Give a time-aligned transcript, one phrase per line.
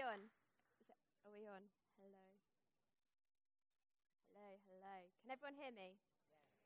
[0.00, 0.24] we on?
[0.80, 0.96] It,
[1.28, 1.60] are we on?
[2.00, 2.24] Hello.
[4.32, 4.96] Hello, hello.
[5.20, 6.00] Can everyone hear me?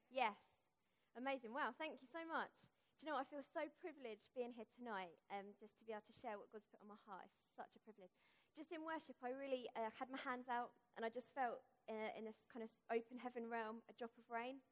[0.07, 0.39] Yes.
[0.39, 1.18] yes.
[1.18, 1.50] Amazing.
[1.50, 2.55] Wow, thank you so much.
[2.95, 3.27] Do you know what?
[3.27, 6.46] I feel so privileged being here tonight um, just to be able to share what
[6.55, 7.27] God's put on my heart.
[7.27, 8.14] It's such a privilege.
[8.55, 12.14] Just in worship, I really uh, had my hands out and I just felt uh,
[12.14, 14.62] in this kind of open heaven realm a drop of rain.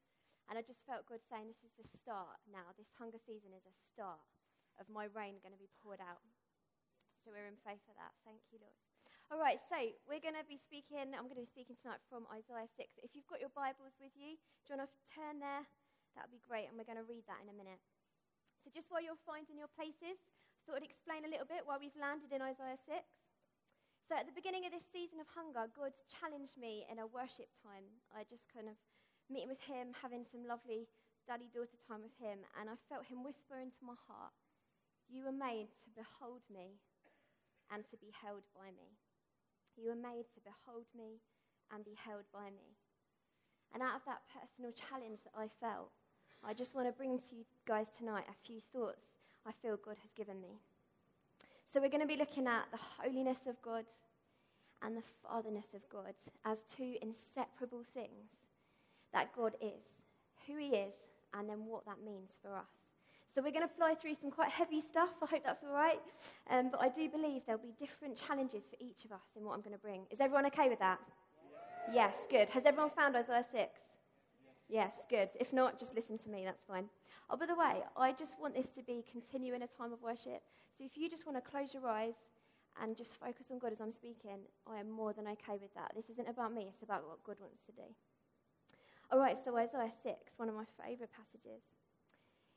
[0.47, 2.71] And I just felt God saying, This is the start now.
[2.79, 4.23] This hunger season is a start
[4.79, 6.23] of my rain going to be poured out.
[7.23, 8.11] So we're in faith for that.
[8.27, 8.75] Thank you, Lord.
[9.31, 12.27] All right, so we're going to be speaking, I'm going to be speaking tonight from
[12.27, 12.99] Isaiah 6.
[12.99, 15.63] If you've got your Bibles with you, do you want to turn there?
[16.19, 17.79] That would be great, and we're going to read that in a minute.
[18.61, 21.79] So just while you're finding your places, I thought I'd explain a little bit why
[21.79, 22.91] we've landed in Isaiah 6.
[24.11, 27.47] So at the beginning of this season of hunger, God challenged me in a worship
[27.63, 27.87] time.
[28.11, 28.75] I just kind of
[29.31, 30.91] meeting with him, having some lovely
[31.23, 34.35] daddy daughter time with him, and I felt him whisper into my heart,
[35.07, 36.83] You were made to behold me
[37.71, 38.89] and to be held by me.
[39.77, 41.21] You were made to behold me
[41.71, 42.75] and be held by me.
[43.73, 45.89] And out of that personal challenge that I felt,
[46.45, 49.01] I just want to bring to you guys tonight a few thoughts
[49.47, 50.59] I feel God has given me.
[51.73, 53.85] So, we're going to be looking at the holiness of God
[54.83, 56.13] and the fatherness of God
[56.45, 58.29] as two inseparable things
[59.11, 59.81] that God is,
[60.45, 60.93] who He is,
[61.33, 62.82] and then what that means for us.
[63.33, 65.09] So we're going to fly through some quite heavy stuff.
[65.21, 65.99] I hope that's all right.
[66.51, 69.53] Um, but I do believe there'll be different challenges for each of us in what
[69.55, 70.05] I'm going to bring.
[70.11, 70.99] Is everyone okay with that?
[71.91, 72.47] Yes, good.
[72.49, 73.69] Has everyone found Isaiah 6?
[74.69, 75.29] Yes, good.
[75.39, 76.43] If not, just listen to me.
[76.45, 76.85] That's fine.
[77.29, 80.45] Oh, by the way, I just want this to be continuing a time of worship.
[80.77, 82.13] So if you just want to close your eyes
[82.81, 85.91] and just focus on God as I'm speaking, I am more than okay with that.
[85.95, 87.87] This isn't about me, it's about what God wants to do.
[89.11, 91.61] All right, so Isaiah 6, one of my favourite passages.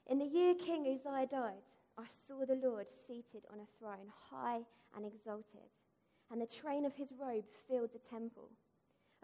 [0.08, 1.66] In the year King Uzziah died,
[1.98, 4.60] I saw the Lord seated on a throne, high
[4.94, 5.66] and exalted,
[6.30, 8.50] and the train of his robe filled the temple.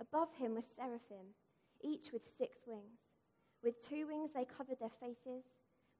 [0.01, 1.39] Above him were seraphim,
[1.83, 2.99] each with six wings.
[3.63, 5.45] With two wings they covered their faces,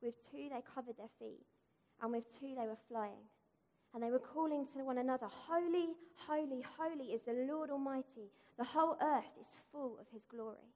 [0.03, 1.47] with two they covered their feet,
[2.03, 3.31] and with two they were flying.
[3.95, 5.95] And they were calling to one another, Holy,
[6.27, 8.33] holy, holy is the Lord Almighty.
[8.59, 10.75] The whole earth is full of his glory.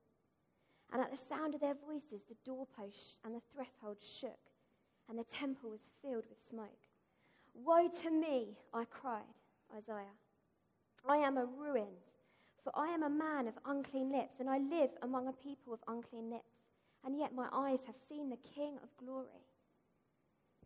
[0.92, 4.38] And at the sound of their voices, the doorposts and the threshold shook,
[5.08, 6.86] and the temple was filled with smoke.
[7.54, 9.34] Woe to me, I cried,
[9.76, 10.16] Isaiah.
[11.08, 12.04] I am a ruined,
[12.62, 15.80] for I am a man of unclean lips, and I live among a people of
[15.88, 16.54] unclean lips,
[17.04, 19.46] and yet my eyes have seen the King of glory.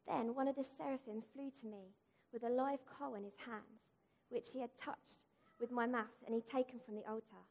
[0.06, 1.94] Then one of the seraphim flew to me
[2.32, 3.80] with a live coal in his hands,
[4.28, 5.26] which he had touched
[5.60, 7.44] with my mouth, and he taken from the altar.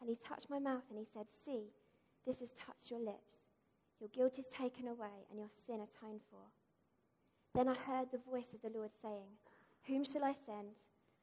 [0.00, 1.72] And he touched my mouth, and he said, See,
[2.26, 3.40] this has touched your lips.
[4.00, 6.44] Your guilt is taken away and your sin atoned for.
[7.54, 9.28] Then I heard the voice of the Lord saying,
[9.86, 10.72] Whom shall I send,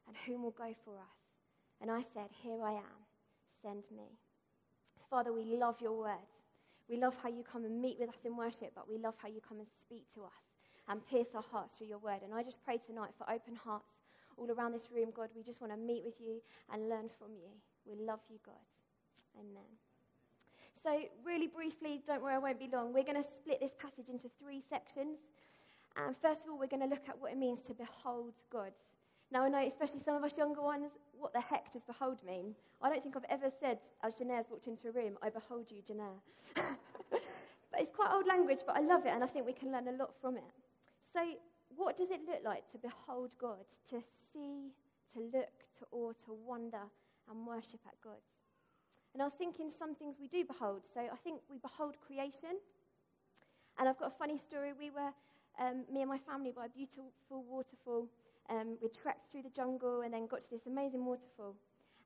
[0.07, 1.17] and whom will go for us?
[1.81, 2.99] And I said, Here I am,
[3.61, 4.17] send me.
[5.09, 6.27] Father, we love your word.
[6.89, 9.27] We love how you come and meet with us in worship, but we love how
[9.27, 10.43] you come and speak to us
[10.87, 12.21] and pierce our hearts through your word.
[12.23, 13.91] And I just pray tonight for open hearts
[14.37, 15.29] all around this room, God.
[15.35, 16.41] We just want to meet with you
[16.71, 17.51] and learn from you.
[17.85, 18.63] We love you, God.
[19.39, 19.86] Amen.
[20.83, 22.93] So, really briefly, don't worry, I won't be long.
[22.93, 25.17] We're going to split this passage into three sections.
[25.95, 28.71] And first of all, we're going to look at what it means to behold God.
[29.31, 32.55] Now, I know, especially some of us younger ones, what the heck does behold mean?
[32.81, 35.81] I don't think I've ever said, as Janae's walked into a room, I behold you,
[35.81, 36.15] Janae.
[36.55, 39.88] but it's quite old language, but I love it, and I think we can learn
[39.88, 40.44] a lot from it.
[41.11, 41.19] So,
[41.75, 44.01] what does it look like to behold God, to
[44.31, 44.71] see,
[45.13, 46.83] to look, to awe, to wonder,
[47.29, 48.21] and worship at God?
[49.17, 50.83] And I was thinking some things we do behold.
[50.94, 52.61] So I think we behold creation.
[53.79, 54.73] And I've got a funny story.
[54.78, 55.09] We were,
[55.57, 57.09] um, me and my family, by a beautiful
[57.50, 58.06] waterfall.
[58.47, 61.56] Um, we trekked through the jungle and then got to this amazing waterfall.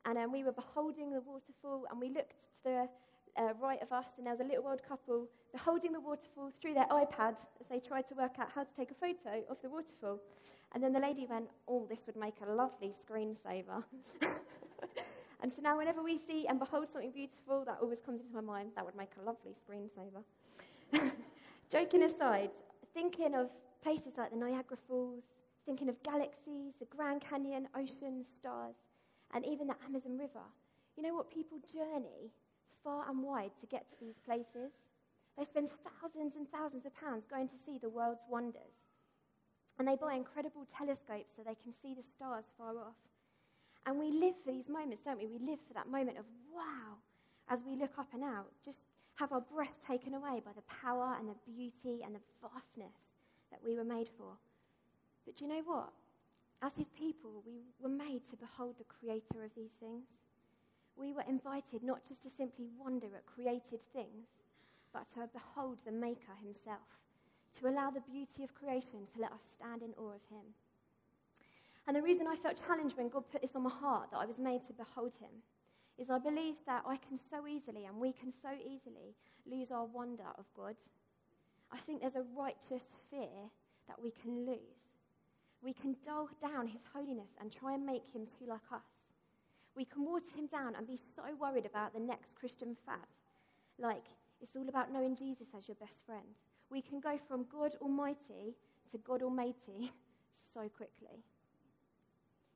[0.05, 2.87] And um, we were beholding the waterfall, and we looked to the
[3.35, 6.75] uh, right of us, and there was a little old couple beholding the waterfall through
[6.75, 9.69] their iPad as they tried to work out how to take a photo of the
[9.69, 10.17] waterfall.
[10.73, 13.83] And then the lady went, Oh, this would make a lovely screensaver.
[15.41, 18.41] And so now, whenever we see and behold something beautiful, that always comes into my
[18.41, 18.71] mind.
[18.75, 20.21] That would make a lovely screensaver.
[21.71, 22.51] Joking aside,
[22.93, 23.49] thinking of
[23.81, 25.23] places like the Niagara Falls,
[25.65, 28.75] thinking of galaxies, the Grand Canyon, oceans, stars,
[29.33, 30.45] and even the Amazon River.
[30.95, 31.33] You know what?
[31.33, 32.29] People journey
[32.83, 34.73] far and wide to get to these places.
[35.37, 35.69] They spend
[36.01, 38.77] thousands and thousands of pounds going to see the world's wonders.
[39.79, 42.99] And they buy incredible telescopes so they can see the stars far off.
[43.85, 45.27] And we live for these moments, don't we?
[45.27, 46.97] We live for that moment of wow
[47.49, 48.79] as we look up and out, just
[49.15, 52.95] have our breath taken away by the power and the beauty and the vastness
[53.51, 54.39] that we were made for.
[55.25, 55.91] But do you know what?
[56.63, 60.05] As his people, we were made to behold the creator of these things.
[60.95, 64.27] We were invited not just to simply wonder at created things,
[64.93, 66.87] but to behold the Maker himself,
[67.59, 70.53] to allow the beauty of creation to let us stand in awe of him.
[71.87, 74.25] And the reason I felt challenged when God put this on my heart that I
[74.25, 75.41] was made to behold him
[75.97, 79.15] is I believe that I can so easily and we can so easily
[79.49, 80.75] lose our wonder of God.
[81.71, 83.49] I think there's a righteous fear
[83.87, 84.81] that we can lose.
[85.63, 88.85] We can dull down his holiness and try and make him too like us.
[89.75, 93.07] We can water him down and be so worried about the next Christian fad,
[93.79, 94.03] like
[94.41, 96.35] it's all about knowing Jesus as your best friend.
[96.69, 98.55] We can go from God Almighty
[98.91, 99.91] to God Almighty
[100.53, 101.23] so quickly.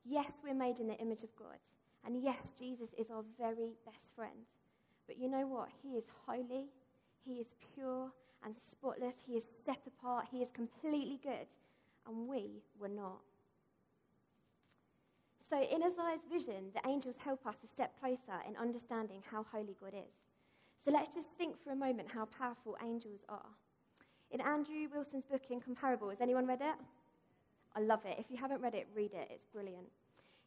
[0.05, 1.57] Yes, we're made in the image of God.
[2.05, 4.45] And yes, Jesus is our very best friend.
[5.07, 5.69] But you know what?
[5.81, 6.69] He is holy,
[7.25, 8.11] He is pure
[8.43, 11.47] and spotless, He is set apart, He is completely good.
[12.07, 13.21] And we were not.
[15.49, 19.75] So, in Isaiah's vision, the angels help us a step closer in understanding how holy
[19.79, 20.13] God is.
[20.83, 23.49] So, let's just think for a moment how powerful angels are.
[24.31, 26.75] In Andrew Wilson's book, Incomparable, has anyone read it?
[27.75, 28.15] I love it.
[28.17, 29.27] If you haven't read it, read it.
[29.29, 29.87] It's brilliant.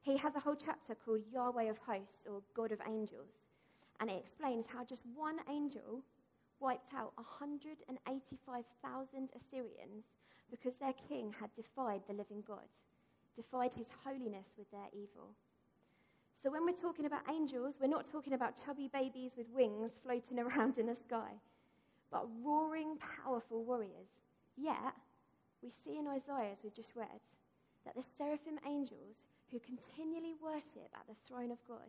[0.00, 3.28] He has a whole chapter called Yahweh of Hosts or God of Angels.
[4.00, 6.02] And it explains how just one angel
[6.60, 10.04] wiped out 185,000 Assyrians
[10.50, 12.66] because their king had defied the living God,
[13.36, 15.34] defied his holiness with their evil.
[16.42, 20.38] So when we're talking about angels, we're not talking about chubby babies with wings floating
[20.44, 21.32] around in the sky,
[22.10, 24.08] but roaring, powerful warriors.
[24.56, 24.94] Yet,
[25.62, 27.22] we see in Isaiah, as we've just read,
[27.84, 29.16] that the seraphim angels
[29.50, 31.88] who continually worship at the throne of God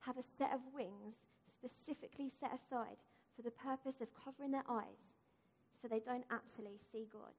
[0.00, 1.14] have a set of wings
[1.50, 2.96] specifically set aside
[3.34, 5.02] for the purpose of covering their eyes
[5.80, 7.34] so they don't actually see God.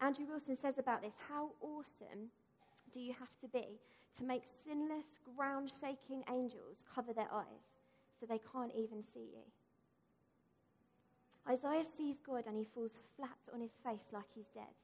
[0.00, 2.30] Andrew Wilson says about this how awesome
[2.92, 3.78] do you have to be
[4.18, 5.06] to make sinless,
[5.36, 7.66] ground shaking angels cover their eyes
[8.18, 9.44] so they can't even see you?
[11.48, 14.74] Isaiah sees God and he falls flat on his face like he's dead.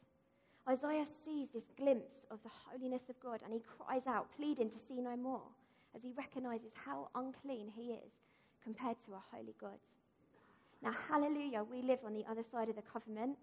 [0.68, 4.78] Isaiah sees this glimpse of the holiness of God and he cries out, pleading to
[4.86, 5.48] see no more,
[5.96, 8.12] as he recognizes how unclean he is
[8.62, 9.78] compared to a holy God.
[10.82, 13.36] Now, hallelujah, we live on the other side of the covenant.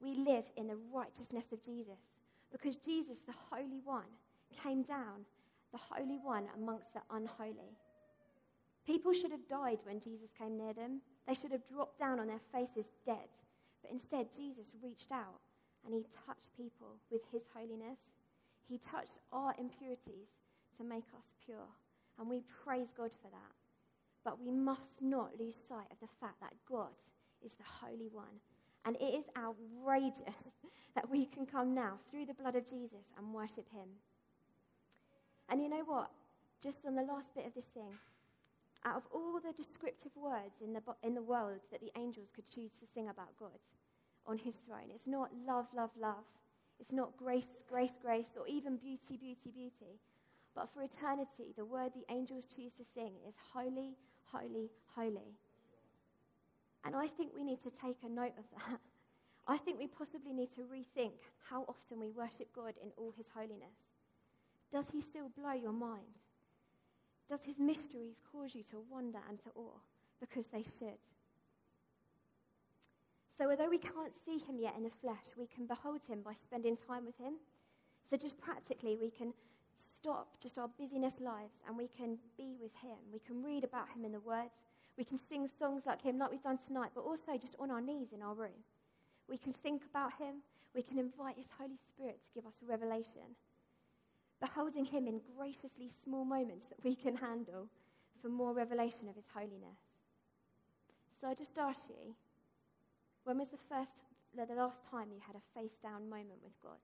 [0.00, 1.98] We live in the righteousness of Jesus
[2.52, 4.10] because Jesus, the Holy One,
[4.62, 5.24] came down,
[5.72, 7.74] the Holy One amongst the unholy.
[8.86, 11.00] People should have died when Jesus came near them.
[11.26, 13.28] They should have dropped down on their faces dead.
[13.82, 15.40] But instead, Jesus reached out
[15.84, 17.98] and he touched people with his holiness.
[18.68, 20.28] He touched our impurities
[20.78, 21.68] to make us pure.
[22.18, 23.54] And we praise God for that.
[24.24, 26.96] But we must not lose sight of the fact that God
[27.44, 28.40] is the Holy One.
[28.86, 30.48] And it is outrageous
[30.94, 33.88] that we can come now through the blood of Jesus and worship him.
[35.48, 36.10] And you know what?
[36.62, 37.92] Just on the last bit of this thing,
[38.84, 42.44] out of all the descriptive words in the, in the world that the angels could
[42.50, 43.58] choose to sing about God,
[44.26, 44.88] on his throne.
[44.94, 46.24] It's not love, love, love.
[46.80, 50.00] It's not grace, grace, grace, or even beauty, beauty, beauty.
[50.54, 55.34] But for eternity, the word the angels choose to sing is holy, holy, holy.
[56.84, 58.80] And I think we need to take a note of that.
[59.46, 63.26] I think we possibly need to rethink how often we worship God in all his
[63.34, 63.76] holiness.
[64.72, 66.18] Does he still blow your mind?
[67.28, 69.80] Does his mysteries cause you to wonder and to awe?
[70.20, 71.00] Because they should.
[73.36, 76.34] So, although we can't see him yet in the flesh, we can behold him by
[76.34, 77.34] spending time with him.
[78.08, 79.32] So, just practically, we can
[79.76, 82.98] stop just our busyness lives and we can be with him.
[83.12, 84.50] We can read about him in the Word.
[84.96, 87.80] We can sing songs like him, like we've done tonight, but also just on our
[87.80, 88.62] knees in our room.
[89.28, 90.36] We can think about him.
[90.74, 93.34] We can invite his Holy Spirit to give us revelation.
[94.44, 97.64] Beholding him in graciously small moments that we can handle
[98.20, 99.80] for more revelation of his holiness.
[101.18, 102.12] So I just ask you
[103.24, 103.96] when was the first,
[104.36, 106.76] the last time you had a face down moment with God?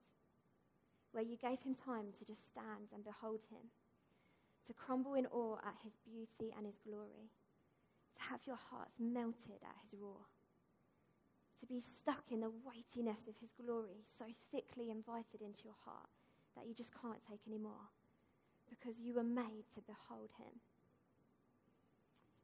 [1.12, 3.68] Where you gave him time to just stand and behold him,
[4.66, 7.28] to crumble in awe at his beauty and his glory,
[8.16, 10.24] to have your hearts melted at his roar,
[11.60, 16.08] to be stuck in the weightiness of his glory, so thickly invited into your heart
[16.60, 17.88] that you just can't take anymore,
[18.68, 20.52] because you were made to behold him.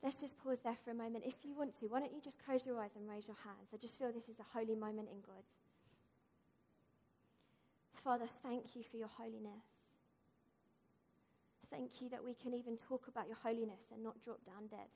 [0.03, 1.25] Let's just pause there for a moment.
[1.27, 3.69] If you want to, why don't you just close your eyes and raise your hands?
[3.73, 5.45] I just feel this is a holy moment in God.
[8.05, 9.67] Father, thank you for your holiness.
[11.71, 14.87] Thank you that we can even talk about your holiness and not drop down dead.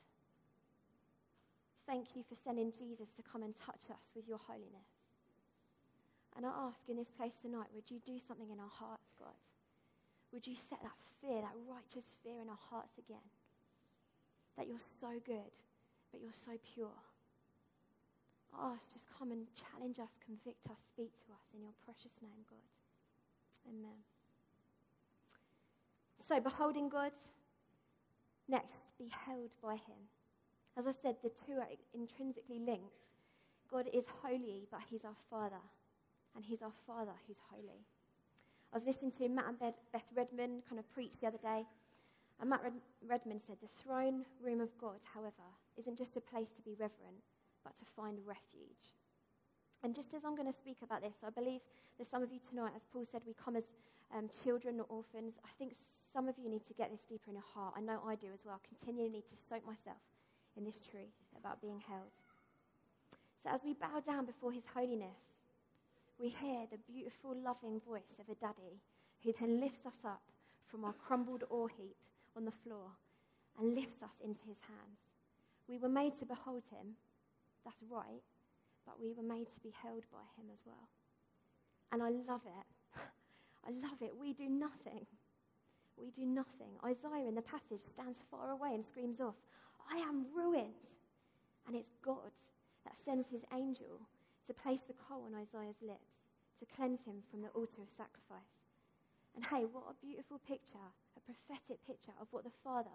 [1.85, 5.00] Thank you for sending Jesus to come and touch us with your holiness.
[6.35, 9.35] And I ask in this place tonight, would you do something in our hearts, God?
[10.31, 13.25] Would you set that fear, that righteous fear in our hearts again?
[14.57, 15.51] That you're so good,
[16.11, 16.95] but you're so pure.
[18.55, 22.11] I ask, just come and challenge us, convict us, speak to us in your precious
[22.21, 22.67] name, God.
[23.67, 23.99] Amen.
[26.27, 27.11] So, beholding God,
[28.47, 29.99] next, be held by Him.
[30.77, 33.03] As I said, the two are intrinsically linked.
[33.69, 35.63] God is holy, but He's our Father,
[36.35, 37.85] and He's our Father who's holy.
[38.73, 41.65] I was listening to Matt and Beth Redman kind of preach the other day,
[42.39, 42.61] and Matt
[43.05, 45.45] Redman said, The throne room of God, however,
[45.77, 47.21] isn't just a place to be reverent,
[47.63, 48.95] but to find refuge.
[49.83, 51.61] And just as I'm going to speak about this, I believe
[51.97, 53.65] that some of you tonight, as Paul said, we come as
[54.15, 55.35] um, children or orphans.
[55.45, 55.75] I think
[56.13, 57.73] some of you need to get this deeper in your heart.
[57.77, 58.57] I know I do as well.
[58.57, 60.01] I Continually need to soak myself
[60.57, 62.13] in this truth about being held.
[63.43, 65.17] So as we bow down before his holiness,
[66.21, 68.77] we hear the beautiful, loving voice of a daddy
[69.25, 70.21] who then lifts us up
[70.69, 71.97] from our crumbled awe heap
[72.37, 72.93] on the floor
[73.57, 75.01] and lifts us into his hands.
[75.67, 76.93] We were made to behold him,
[77.65, 78.21] that's right,
[78.85, 80.87] but we were made to be held by him as well.
[81.91, 83.01] And I love it.
[83.67, 84.13] I love it.
[84.13, 85.09] We do nothing.
[85.97, 86.77] We do nothing.
[86.85, 89.35] Isaiah in the passage stands far away and screams off,
[89.89, 90.85] I am ruined.
[91.65, 92.29] And it's God
[92.85, 94.01] that sends his angel
[94.51, 96.11] to place the coal on Isaiah's lips,
[96.59, 98.51] to cleanse him from the altar of sacrifice.
[99.31, 102.91] And hey, what a beautiful picture, a prophetic picture of what the Father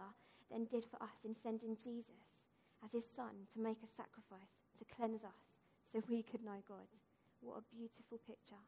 [0.52, 2.20] then did for us in sending Jesus
[2.84, 5.40] as his Son to make a sacrifice, to cleanse us,
[5.88, 6.84] so we could know God.
[7.40, 8.60] What a beautiful picture.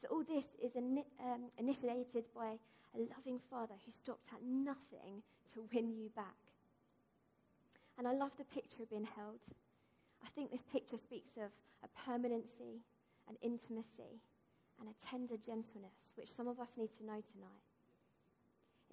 [0.00, 2.56] So, all this is in, um, initiated by
[2.96, 5.20] a loving Father who stopped at nothing
[5.52, 6.40] to win you back.
[8.00, 9.44] And I love the picture of being held.
[10.24, 11.50] I think this picture speaks of
[11.82, 12.80] a permanency,
[13.28, 14.22] an intimacy,
[14.78, 17.66] and a tender gentleness, which some of us need to know tonight.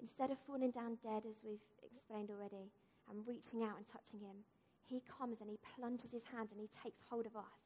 [0.00, 2.70] Instead of falling down dead, as we've explained already,
[3.08, 4.42] and reaching out and touching him,
[4.86, 7.58] he comes and he plunges his hand and he takes hold of us.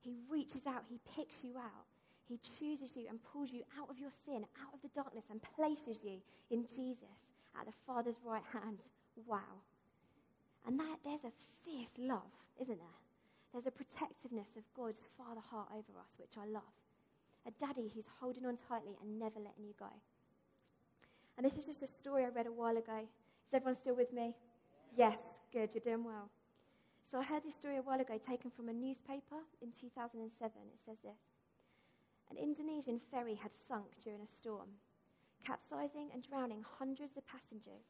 [0.00, 1.86] He reaches out, he picks you out,
[2.28, 5.40] he chooses you and pulls you out of your sin, out of the darkness, and
[5.56, 6.18] places you
[6.50, 7.16] in Jesus
[7.58, 8.78] at the Father's right hand.
[9.26, 9.62] Wow.
[10.66, 12.98] And that, there's a fierce love, isn't there?
[13.52, 16.72] There's a protectiveness of God's father heart over us, which I love.
[17.46, 19.90] A daddy who's holding on tightly and never letting you go.
[21.36, 23.02] And this is just a story I read a while ago.
[23.02, 24.34] Is everyone still with me?
[24.96, 25.18] Yes,
[25.52, 26.30] good, you're doing well.
[27.10, 30.32] So I heard this story a while ago taken from a newspaper in 2007.
[30.32, 31.20] It says this
[32.30, 34.68] An Indonesian ferry had sunk during a storm,
[35.44, 37.84] capsizing and drowning hundreds of passengers.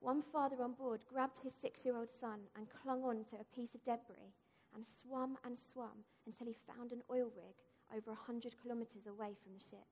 [0.00, 3.54] One father on board grabbed his six year old son and clung on to a
[3.56, 4.32] piece of debris
[4.74, 7.56] and swam and swam until he found an oil rig
[7.94, 9.86] over a 100 kilometres away from the ship.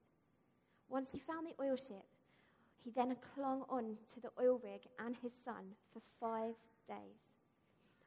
[0.89, 2.07] Once he found the oil ship,
[2.85, 6.55] he then clung on to the oil rig and his son for five
[6.87, 7.19] days.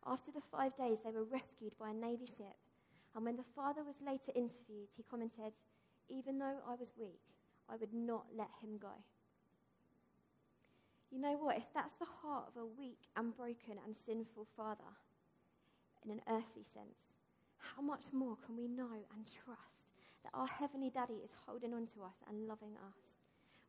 [0.06, 2.56] After the five days, they were rescued by a Navy ship,
[3.14, 5.52] and when the father was later interviewed, he commented,
[6.08, 7.20] Even though I was weak,
[7.68, 8.96] I would not let him go.
[11.12, 11.58] You know what?
[11.58, 14.94] If that's the heart of a weak and broken and sinful father
[16.06, 17.00] in an earthly sense,
[17.58, 19.90] how much more can we know and trust
[20.24, 23.18] that our heavenly daddy is holding on to us and loving us?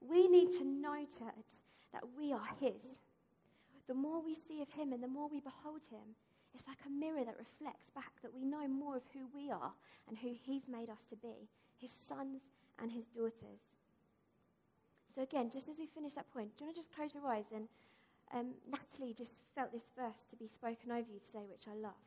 [0.00, 2.80] We need to know, church, that we are his.
[3.88, 6.14] The more we see of him and the more we behold him,
[6.54, 9.72] it's like a mirror that reflects back that we know more of who we are
[10.08, 12.42] and who he's made us to be his sons
[12.80, 13.60] and his daughters.
[15.14, 17.26] So, again, just as we finish that point, do you want to just close your
[17.26, 17.50] eyes?
[17.54, 17.68] And
[18.32, 21.98] um, Natalie just felt this verse to be spoken over you today, which I love.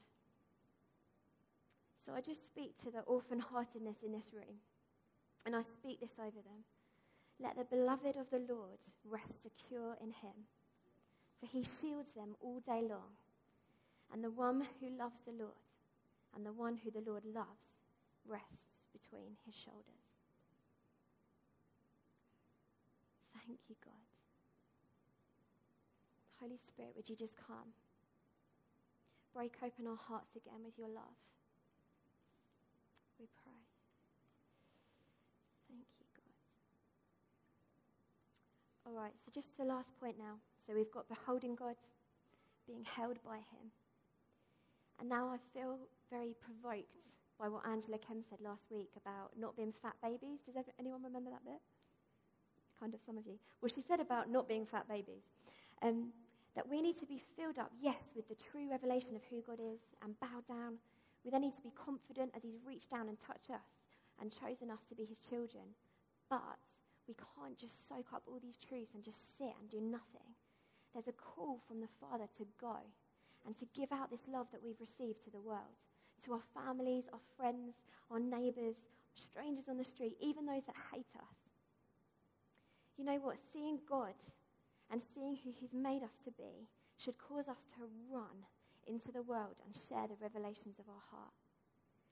[2.05, 4.63] So, I just speak to the orphan heartedness in this room,
[5.45, 6.63] and I speak this over them.
[7.41, 10.47] Let the beloved of the Lord rest secure in him,
[11.39, 13.19] for he shields them all day long.
[14.13, 15.57] And the one who loves the Lord
[16.35, 17.73] and the one who the Lord loves
[18.27, 20.02] rests between his shoulders.
[23.45, 23.93] Thank you, God.
[26.39, 27.71] Holy Spirit, would you just come?
[29.33, 31.17] Break open our hearts again with your love.
[33.19, 33.63] We pray.
[35.69, 36.35] Thank you, God.
[38.85, 40.35] All right, so just the last point now.
[40.65, 41.75] So we've got beholding God,
[42.67, 43.71] being held by Him.
[44.99, 45.77] And now I feel
[46.11, 46.95] very provoked
[47.39, 50.39] by what Angela Kem said last week about not being fat babies.
[50.45, 51.59] Does anyone remember that bit?
[52.79, 53.37] Kind of some of you.
[53.61, 55.23] Well, she said about not being fat babies.
[55.81, 56.11] Um,
[56.55, 59.59] that we need to be filled up, yes, with the true revelation of who God
[59.59, 60.77] is and bow down
[61.23, 63.65] We then need to be confident as He's reached down and touched us
[64.21, 65.63] and chosen us to be His children.
[66.29, 66.59] But
[67.07, 70.29] we can't just soak up all these truths and just sit and do nothing.
[70.93, 72.77] There's a call from the Father to go
[73.45, 75.79] and to give out this love that we've received to the world,
[76.25, 77.75] to our families, our friends,
[78.11, 78.77] our neighbours,
[79.15, 81.37] strangers on the street, even those that hate us.
[82.97, 83.37] You know what?
[83.51, 84.13] Seeing God
[84.91, 88.45] and seeing who He's made us to be should cause us to run
[88.87, 91.33] into the world and share the revelations of our heart.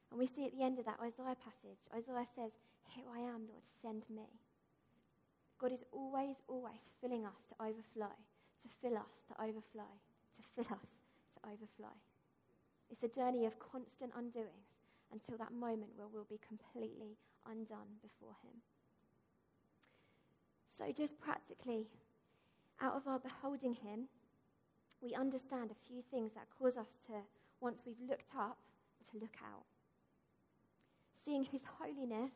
[0.09, 2.51] And we see at the end of that Isaiah passage, Isaiah says,
[2.83, 4.27] Here I am, Lord, send me.
[5.59, 9.88] God is always, always filling us to overflow, to fill us to overflow,
[10.35, 10.89] to fill us
[11.38, 11.95] to overflow.
[12.89, 14.81] It's a journey of constant undoings
[15.13, 18.59] until that moment where we'll be completely undone before Him.
[20.77, 21.87] So, just practically,
[22.81, 24.07] out of our beholding Him,
[25.01, 27.13] we understand a few things that cause us to,
[27.59, 28.57] once we've looked up,
[29.11, 29.65] to look out.
[31.25, 32.31] Seeing His holiness,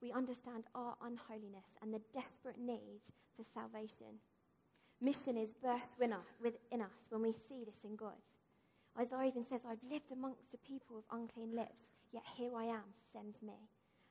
[0.00, 3.00] we understand our unholiness and the desperate need
[3.36, 4.18] for salvation.
[5.00, 5.98] Mission is birthed
[6.42, 8.18] within us when we see this in God.
[8.98, 11.82] Isaiah even says, I've lived amongst the people of unclean lips,
[12.12, 13.54] yet here I am, send me.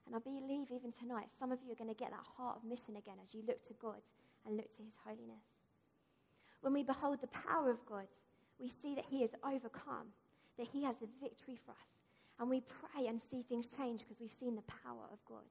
[0.06, 2.68] And I believe even tonight, some of you are going to get that heart of
[2.68, 4.02] mission again as you look to God
[4.46, 5.46] and look to his holiness.
[6.62, 8.08] When we behold the power of God,
[8.60, 10.14] we see that he has overcome,
[10.58, 11.92] that he has the victory for us.
[12.40, 15.46] And we pray and see things change because we've seen the power of God.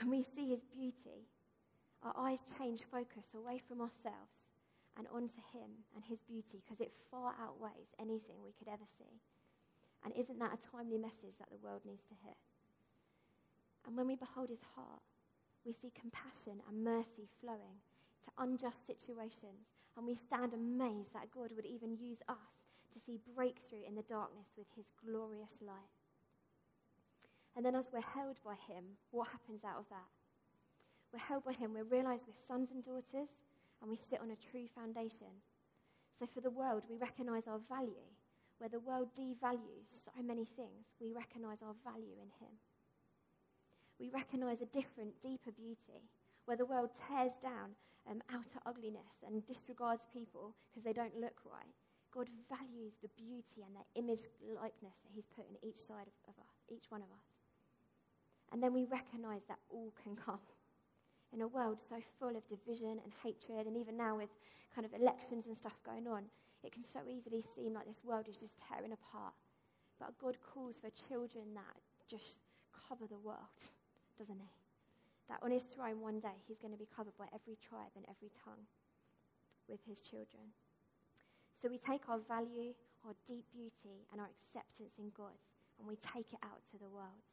[0.00, 1.28] When we see his beauty,
[2.02, 4.40] our eyes change focus away from ourselves
[4.96, 9.20] and onto him and his beauty because it far outweighs anything we could ever see.
[10.04, 12.36] And isn't that a timely message that the world needs to hear?
[13.86, 15.02] And when we behold his heart,
[15.64, 17.78] we see compassion and mercy flowing
[18.24, 22.50] to unjust situations, and we stand amazed that God would even use us
[22.92, 25.96] to see breakthrough in the darkness with his glorious light.
[27.56, 30.08] And then, as we're held by him, what happens out of that?
[31.12, 33.28] We're held by him, we realize we're sons and daughters,
[33.80, 35.30] and we sit on a true foundation.
[36.18, 38.08] So, for the world, we recognize our value.
[38.58, 42.54] Where the world devalues so many things, we recognize our value in him.
[44.02, 46.02] We recognize a different, deeper beauty
[46.50, 47.78] where the world tears down
[48.10, 51.70] um, outer ugliness and disregards people because they don't look right.
[52.10, 56.34] God values the beauty and the image likeness that He's put in each side of,
[56.34, 57.30] us, each one of us.
[58.50, 60.42] And then we recognize that all can come.
[61.32, 64.34] In a world so full of division and hatred, and even now with
[64.74, 66.26] kind of elections and stuff going on,
[66.66, 69.32] it can so easily seem like this world is just tearing apart.
[70.02, 71.78] But God calls for children that
[72.10, 72.42] just
[72.74, 73.56] cover the world,
[74.18, 74.50] doesn't He?
[75.32, 78.04] that on his throne one day he's going to be covered by every tribe and
[78.04, 78.68] every tongue
[79.64, 80.52] with his children.
[81.56, 82.76] So we take our value,
[83.08, 85.38] our deep beauty, and our acceptance in God,
[85.78, 87.24] and we take it out to the world.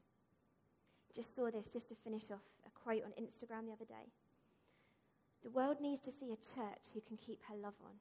[1.11, 4.07] Just saw this, just to finish off, a quote on Instagram the other day.
[5.43, 7.97] The world needs to see a church who can keep her love on.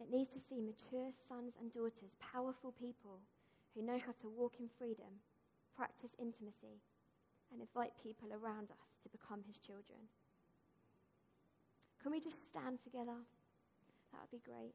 [0.00, 3.20] It needs to see mature sons and daughters, powerful people
[3.76, 5.22] who know how to walk in freedom,
[5.76, 6.80] practice intimacy,
[7.54, 10.10] and invite people around us to become his children.
[12.02, 13.16] Can we just stand together?
[14.12, 14.74] That would be great.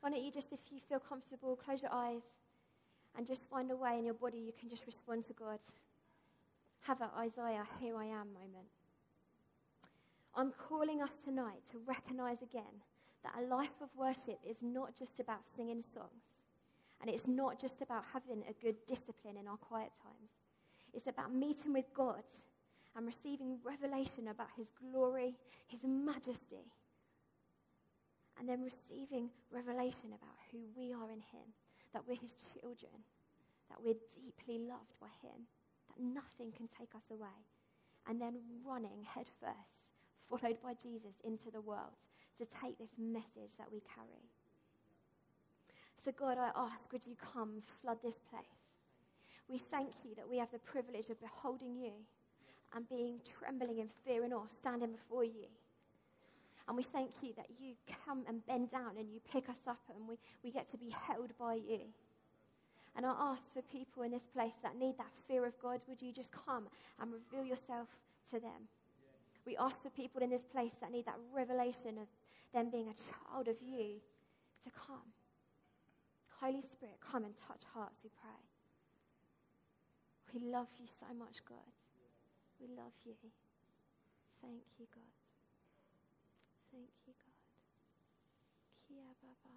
[0.00, 2.22] Why don't you just, if you feel comfortable, close your eyes
[3.16, 5.58] and just find a way in your body you can just respond to God.
[6.82, 8.68] Have an Isaiah, here I am moment.
[10.34, 12.82] I'm calling us tonight to recognize again
[13.22, 16.34] that a life of worship is not just about singing songs,
[17.00, 20.43] and it's not just about having a good discipline in our quiet times.
[20.94, 22.22] It's about meeting with God
[22.96, 25.34] and receiving revelation about His glory,
[25.66, 26.70] His majesty,
[28.38, 31.46] and then receiving revelation about who we are in Him,
[31.92, 32.94] that we're His children,
[33.70, 35.46] that we're deeply loved by Him,
[35.90, 37.38] that nothing can take us away,
[38.06, 39.82] and then running headfirst,
[40.30, 41.98] followed by Jesus, into the world
[42.38, 44.22] to take this message that we carry.
[46.04, 48.73] So, God, I ask, would you come flood this place?
[49.48, 51.92] We thank you that we have the privilege of beholding you
[52.74, 55.46] and being trembling in fear and awe, standing before you.
[56.66, 57.74] And we thank you that you
[58.06, 60.88] come and bend down and you pick us up and we, we get to be
[61.06, 61.80] held by you.
[62.96, 66.00] And I ask for people in this place that need that fear of God, would
[66.00, 66.64] you just come
[67.00, 67.88] and reveal yourself
[68.32, 68.68] to them?
[69.44, 72.08] We ask for people in this place that need that revelation of
[72.54, 74.00] them being a child of you
[74.64, 75.12] to come.
[76.40, 78.53] Holy Spirit, come and touch hearts, we pray.
[80.34, 81.70] We love you so much, God.
[82.58, 83.14] We love you.
[84.42, 85.14] Thank you, God.
[86.74, 87.38] Thank you, God.
[88.82, 89.54] Kia Baba.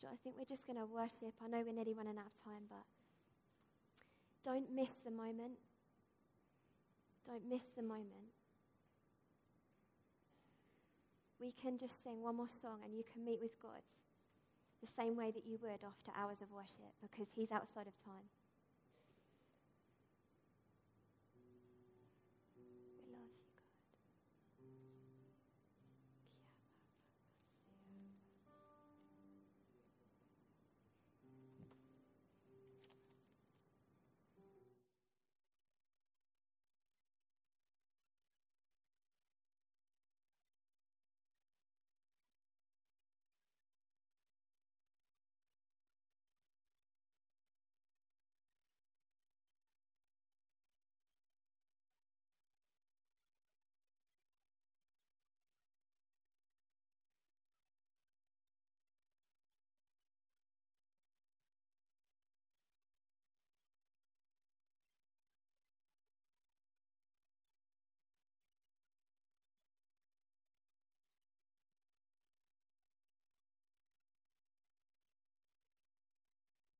[0.00, 1.36] So I think we're just going to worship.
[1.44, 2.88] I know we're nearly running out of time, but
[4.40, 5.60] don't miss the moment.
[7.28, 8.32] Don't miss the moment.
[11.36, 13.84] We can just sing one more song and you can meet with God
[14.80, 18.24] the same way that you would after hours of worship because He's outside of time.